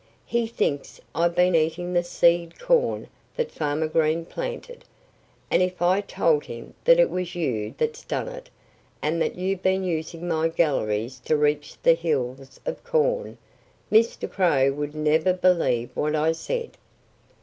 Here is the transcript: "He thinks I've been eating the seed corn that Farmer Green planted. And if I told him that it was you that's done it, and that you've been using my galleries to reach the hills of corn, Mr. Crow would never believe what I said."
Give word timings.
"He 0.25 0.47
thinks 0.47 0.99
I've 1.13 1.35
been 1.35 1.53
eating 1.53 1.93
the 1.93 2.01
seed 2.03 2.57
corn 2.57 3.07
that 3.35 3.51
Farmer 3.51 3.85
Green 3.85 4.25
planted. 4.25 4.83
And 5.51 5.61
if 5.61 5.79
I 5.79 6.01
told 6.01 6.45
him 6.45 6.73
that 6.85 6.99
it 6.99 7.07
was 7.11 7.35
you 7.35 7.75
that's 7.77 8.03
done 8.03 8.27
it, 8.27 8.49
and 8.99 9.21
that 9.21 9.35
you've 9.35 9.61
been 9.61 9.83
using 9.83 10.27
my 10.27 10.47
galleries 10.47 11.19
to 11.25 11.37
reach 11.37 11.79
the 11.83 11.93
hills 11.93 12.59
of 12.65 12.83
corn, 12.83 13.37
Mr. 13.91 14.27
Crow 14.27 14.71
would 14.73 14.95
never 14.95 15.33
believe 15.33 15.91
what 15.93 16.15
I 16.15 16.31
said." 16.31 16.77